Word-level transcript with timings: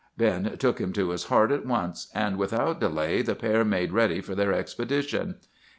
"Ben 0.17 0.57
took 0.57 0.79
him 0.81 0.93
to 0.93 1.11
his 1.11 1.25
heart 1.25 1.51
at 1.51 1.63
once, 1.63 2.07
and 2.15 2.37
without 2.39 2.79
delay 2.79 3.21
the 3.21 3.35
pair 3.35 3.63
made 3.63 3.93
ready 3.93 4.19
for 4.19 4.33
their 4.33 4.51
expedition. 4.51 5.35